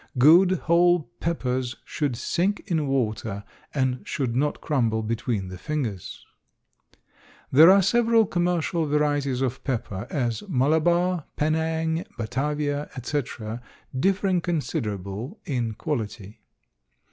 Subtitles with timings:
[0.17, 6.25] Good whole peppers should sink in water and should not crumble between the fingers.
[7.51, 13.61] There are several commercial varieties of pepper, as Malabar, Penang, Batavia, etc.,
[13.95, 16.41] differing considerable in quality.